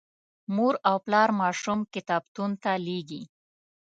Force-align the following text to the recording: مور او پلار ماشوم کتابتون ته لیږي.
مور 0.55 0.73
او 0.89 0.97
پلار 1.05 1.29
ماشوم 1.41 1.79
کتابتون 1.95 2.51
ته 2.63 2.71
لیږي. 2.85 3.21